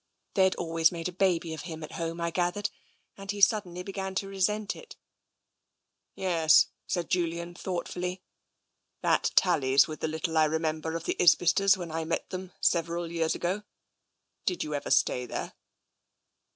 They'd 0.33 0.55
always 0.55 0.91
made 0.91 1.07
a 1.07 1.11
baby 1.11 1.53
of 1.53 1.61
him 1.61 1.83
at 1.83 1.91
home, 1.91 2.19
I 2.19 2.31
gathered, 2.31 2.71
and 3.17 3.29
he 3.29 3.37
had 3.37 3.45
suddenly 3.45 3.83
begun 3.83 4.15
to 4.15 4.27
resent 4.27 4.75
it.''" 4.75 4.95
Yes," 6.15 6.69
said 6.87 7.07
Julian 7.07 7.53
thoughtfully," 7.53 8.23
that 9.03 9.29
tallies 9.35 9.87
with 9.87 9.99
the 9.99 10.07
little 10.07 10.39
I 10.39 10.45
remember 10.45 10.95
of 10.95 11.03
the 11.03 11.17
Isbisters, 11.21 11.77
when 11.77 11.91
I 11.91 12.03
met 12.05 12.31
them 12.31 12.51
several 12.59 13.11
years 13.11 13.35
ago. 13.35 13.61
Did 14.47 14.63
you 14.63 14.73
ever 14.73 14.89
stay 14.89 15.27
there 15.27 15.53